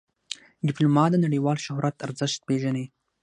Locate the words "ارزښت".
2.07-2.39